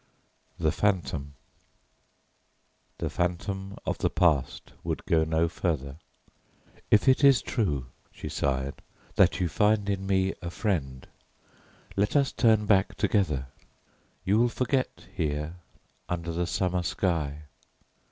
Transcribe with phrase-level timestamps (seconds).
[0.57, 1.35] THE PHANTOM
[2.97, 5.97] The Phantom of the Past would go no further.
[6.89, 8.81] "If it is true," she sighed,
[9.13, 11.07] "that you find in me a friend,
[11.95, 13.49] let us turn back together.
[14.25, 15.57] You will forget, here,
[16.09, 17.43] under the summer sky."